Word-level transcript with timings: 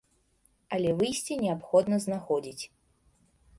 Але 0.77 0.89
выйсце 1.01 1.37
неабходна 1.43 2.01
знаходзіць. 2.09 2.63